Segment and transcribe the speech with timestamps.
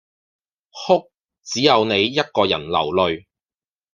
[0.71, 1.11] 哭，
[1.43, 3.25] 只有你一個人流淚